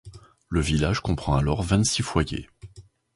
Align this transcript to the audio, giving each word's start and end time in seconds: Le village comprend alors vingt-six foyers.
Le 0.49 0.61
village 0.61 0.99
comprend 1.01 1.35
alors 1.35 1.61
vingt-six 1.61 2.01
foyers. 2.01 2.49